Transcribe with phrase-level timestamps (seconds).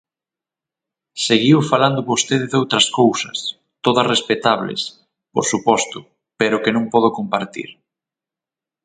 [1.27, 3.37] Seguiu falando vostede doutras cousas,
[3.85, 4.81] todas respectables,
[5.33, 5.97] por suposto,
[6.39, 7.69] pero que non podo compartir.